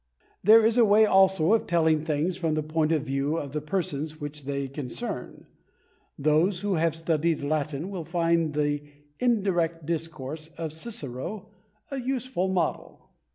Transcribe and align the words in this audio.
There 0.43 0.65
is 0.65 0.79
a 0.79 0.83
way 0.83 1.05
also 1.05 1.53
of 1.53 1.67
telling 1.67 1.99
things 1.99 2.35
from 2.35 2.55
the 2.55 2.63
point 2.63 2.91
of 2.91 3.03
view 3.03 3.37
of 3.37 3.51
the 3.51 3.61
persons 3.61 4.19
which 4.19 4.45
they 4.45 4.67
concern. 4.67 5.45
Those 6.17 6.61
who 6.61 6.73
have 6.73 6.95
studied 6.95 7.43
Latin 7.43 7.91
will 7.91 8.03
find 8.03 8.53
the 8.55 8.81
"indirect 9.19 9.85
discourse" 9.85 10.47
of 10.57 10.73
Cicero 10.73 11.51
a 11.91 11.99
useful 11.99 12.47
model. 12.47 13.11